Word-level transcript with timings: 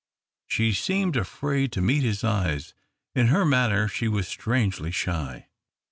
She 0.47 0.73
seemed 0.73 1.15
afraid 1.15 1.71
to 1.73 1.79
meet 1.79 2.01
his 2.01 2.23
eyes; 2.23 2.73
in 3.13 3.27
her 3.27 3.45
manner 3.45 3.87
she 3.87 4.07
was 4.07 4.27
strangely 4.27 4.89
shy. 4.89 5.47